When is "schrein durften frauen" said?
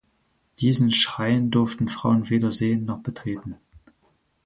0.91-2.31